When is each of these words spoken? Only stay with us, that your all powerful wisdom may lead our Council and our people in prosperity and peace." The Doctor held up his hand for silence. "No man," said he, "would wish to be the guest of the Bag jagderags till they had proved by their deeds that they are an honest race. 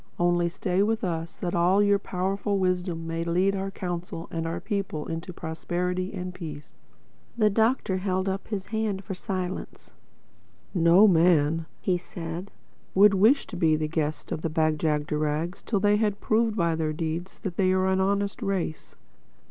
Only 0.17 0.49
stay 0.49 0.81
with 0.81 1.03
us, 1.03 1.37
that 1.41 1.53
your 1.53 1.57
all 1.61 1.99
powerful 1.99 2.57
wisdom 2.57 3.05
may 3.05 3.23
lead 3.23 3.55
our 3.55 3.69
Council 3.69 4.27
and 4.31 4.47
our 4.47 4.59
people 4.59 5.05
in 5.05 5.21
prosperity 5.21 6.11
and 6.11 6.33
peace." 6.33 6.73
The 7.37 7.51
Doctor 7.51 7.97
held 7.97 8.27
up 8.27 8.47
his 8.47 8.65
hand 8.73 9.03
for 9.03 9.13
silence. 9.13 9.93
"No 10.73 11.07
man," 11.07 11.67
said 11.99 12.49
he, 12.49 12.99
"would 12.99 13.13
wish 13.13 13.45
to 13.45 13.55
be 13.55 13.75
the 13.75 13.87
guest 13.87 14.31
of 14.31 14.41
the 14.41 14.49
Bag 14.49 14.79
jagderags 14.79 15.61
till 15.61 15.79
they 15.79 15.97
had 15.97 16.19
proved 16.19 16.55
by 16.57 16.73
their 16.75 16.93
deeds 16.93 17.37
that 17.41 17.55
they 17.57 17.71
are 17.71 17.85
an 17.85 18.01
honest 18.01 18.41
race. 18.41 18.95